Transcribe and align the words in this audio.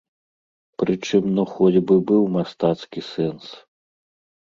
Прычым 0.83 1.23
ну 1.35 1.45
хоць 1.53 1.83
бы 1.87 2.01
быў 2.09 2.23
мастацкі 2.41 3.09
сэнс. 3.13 3.57